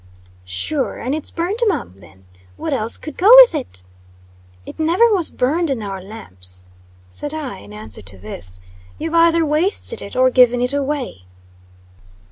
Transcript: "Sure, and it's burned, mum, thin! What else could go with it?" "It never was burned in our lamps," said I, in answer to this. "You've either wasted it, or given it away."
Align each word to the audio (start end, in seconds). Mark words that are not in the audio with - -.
"Sure, 0.49 0.97
and 0.97 1.13
it's 1.13 1.29
burned, 1.29 1.59
mum, 1.67 1.93
thin! 1.99 2.25
What 2.57 2.73
else 2.73 2.97
could 2.97 3.17
go 3.17 3.29
with 3.35 3.53
it?" 3.53 3.83
"It 4.65 4.79
never 4.79 5.07
was 5.13 5.29
burned 5.29 5.69
in 5.69 5.83
our 5.83 6.01
lamps," 6.01 6.65
said 7.07 7.35
I, 7.35 7.59
in 7.59 7.71
answer 7.71 8.01
to 8.01 8.17
this. 8.17 8.59
"You've 8.97 9.13
either 9.13 9.45
wasted 9.45 10.01
it, 10.01 10.15
or 10.15 10.31
given 10.31 10.59
it 10.59 10.73
away." 10.73 11.25